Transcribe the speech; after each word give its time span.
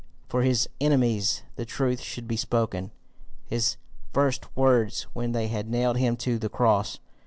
For 0.29 0.41
his 0.41 0.67
enemies 0.79 1.43
the 1.57 1.63
truth 1.63 2.01
should 2.01 2.27
be 2.27 2.35
spoken, 2.35 2.89
his 3.45 3.77
first 4.13 4.47
words 4.57 5.03
when 5.13 5.31
they 5.31 5.47
had 5.47 5.69
nailed 5.69 5.97
him 5.97 6.15
to 6.25 6.39
the 6.39 6.49
cross. 6.49 6.99